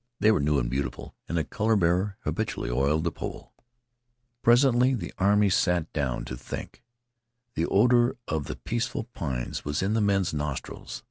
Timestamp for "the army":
4.95-5.45